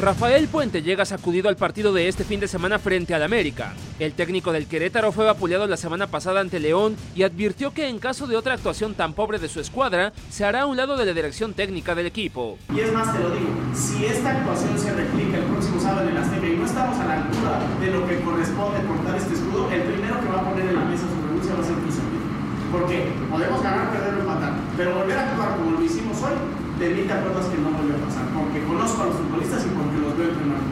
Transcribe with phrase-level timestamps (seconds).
[0.00, 3.74] Rafael Puente llega sacudido al partido de este fin de semana frente al América.
[3.98, 7.98] El técnico del Querétaro fue vapuleado la semana pasada ante León y advirtió que en
[7.98, 11.04] caso de otra actuación tan pobre de su escuadra, se hará a un lado de
[11.04, 12.56] la dirección técnica del equipo.
[12.74, 16.14] Y es más, te lo digo, si esta actuación se replica el próximo sábado en
[16.14, 19.70] la Azteca y no estamos a la altura de lo que corresponde portar este escudo,
[19.70, 22.06] el primero que va a poner en la mesa su renuncia va a ser Cristian
[22.72, 26.90] Porque podemos ganar, perder o empatar, pero volver a actuar como lo hicimos hoy te
[26.90, 30.16] evita cosas que no vuelven a pasar, porque conozco a los futbolistas y porque los
[30.16, 30.64] veo entrenar.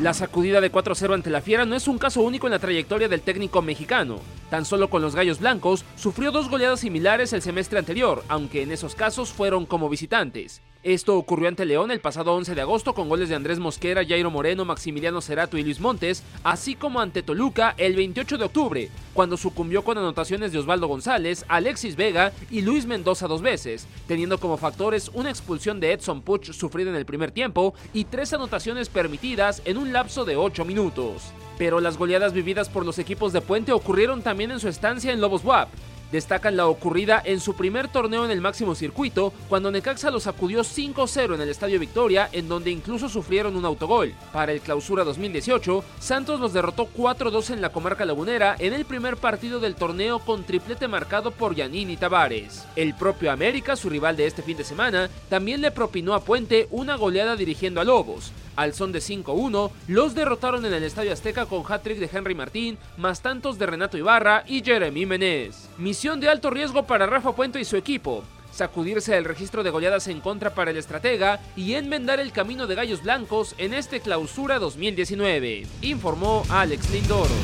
[0.00, 3.06] La sacudida de 4-0 ante la Fiera no es un caso único en la trayectoria
[3.06, 4.18] del técnico mexicano.
[4.48, 8.72] Tan solo con los Gallos Blancos sufrió dos goleadas similares el semestre anterior, aunque en
[8.72, 10.62] esos casos fueron como visitantes.
[10.82, 14.30] Esto ocurrió ante León el pasado 11 de agosto con goles de Andrés Mosquera, Jairo
[14.30, 19.36] Moreno, Maximiliano Cerato y Luis Montes, así como ante Toluca el 28 de octubre, cuando
[19.36, 24.56] sucumbió con anotaciones de Osvaldo González, Alexis Vega y Luis Mendoza dos veces, teniendo como
[24.56, 29.60] factores una expulsión de Edson Puch sufrida en el primer tiempo y tres anotaciones permitidas
[29.66, 31.24] en un lapso de 8 minutos.
[31.58, 35.20] Pero las goleadas vividas por los equipos de Puente ocurrieron también en su estancia en
[35.20, 35.68] Lobos WAP,
[36.12, 40.62] destacan la ocurrida en su primer torneo en el máximo circuito, cuando Necaxa los sacudió
[40.62, 44.14] 5-0 en el Estadio Victoria, en donde incluso sufrieron un autogol.
[44.32, 49.16] Para el Clausura 2018, Santos los derrotó 4-2 en la comarca lagunera en el primer
[49.16, 52.66] partido del torneo con triplete marcado por Yanini Tavares.
[52.76, 56.68] El propio América, su rival de este fin de semana, también le propinó a Puente
[56.70, 58.32] una goleada dirigiendo a Lobos.
[58.56, 62.76] Al son de 5-1, los derrotaron en el Estadio Azteca con hat-trick de Henry Martín,
[62.98, 65.68] más tantos de Renato Ibarra y Jeremy Menez.
[66.00, 68.24] Misión de alto riesgo para Rafa Puente y su equipo.
[68.50, 72.74] Sacudirse el registro de goleadas en contra para el estratega y enmendar el camino de
[72.74, 77.34] Gallos Blancos en este clausura 2019, informó Alex Lindoro.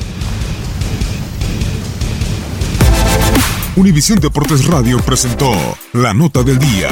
[3.75, 5.51] Univisión Deportes Radio presentó
[5.93, 6.89] la nota del día.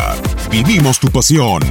[0.52, 1.64] Vivimos tu pasión.